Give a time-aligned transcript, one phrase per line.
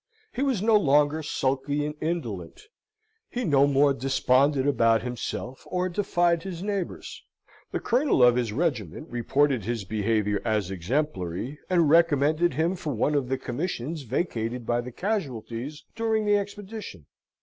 [0.33, 2.61] He was no longer sulky and indolent:
[3.29, 7.21] he no more desponded about himself, or defied his neighbours.
[7.71, 13.13] The colonel of his regiment reported his behaviour as exemplary, and recommended him for one
[13.13, 17.05] of the commissions vacated by the casualties during the expedition.